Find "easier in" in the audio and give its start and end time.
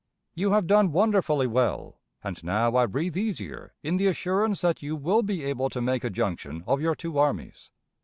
3.15-3.97